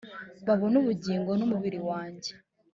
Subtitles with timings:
[0.47, 2.31] babone ubugingo ni umubiri wanjye